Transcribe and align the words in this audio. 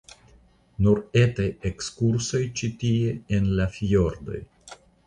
Nur 0.85 1.01
etaj 1.23 1.45
ekskursoj 1.71 2.43
ĉi 2.63 2.73
tie 2.85 3.15
en 3.39 3.55
la 3.61 3.71
fjordoj. 3.79 4.43